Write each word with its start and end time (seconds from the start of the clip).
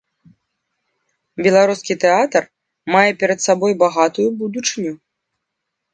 Беларускі 1.47 1.93
тэатр 2.03 2.43
мае 2.95 3.07
перад 3.25 3.39
сабою 3.49 3.73
багатую 3.85 4.27
будучыню. 4.41 4.93